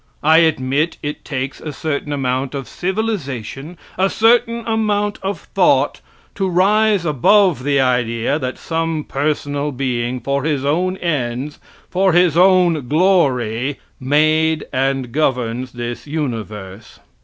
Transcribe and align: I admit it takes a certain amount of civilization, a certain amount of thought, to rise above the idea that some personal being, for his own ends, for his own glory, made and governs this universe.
I 0.23 0.39
admit 0.39 0.97
it 1.03 1.23
takes 1.23 1.61
a 1.61 1.71
certain 1.71 2.11
amount 2.11 2.55
of 2.55 2.67
civilization, 2.67 3.77
a 3.99 4.09
certain 4.09 4.65
amount 4.65 5.19
of 5.21 5.41
thought, 5.53 6.01
to 6.33 6.49
rise 6.49 7.05
above 7.05 7.63
the 7.63 7.79
idea 7.79 8.39
that 8.39 8.57
some 8.57 9.03
personal 9.03 9.71
being, 9.71 10.19
for 10.19 10.43
his 10.43 10.65
own 10.65 10.97
ends, 10.97 11.59
for 11.87 12.13
his 12.13 12.35
own 12.35 12.87
glory, 12.87 13.79
made 13.99 14.65
and 14.73 15.11
governs 15.11 15.73
this 15.73 16.07
universe. 16.07 16.97